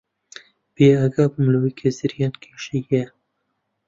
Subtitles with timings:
[0.75, 3.07] بێئاگا بووم لەوەی کە زریان کێشەی هەیە.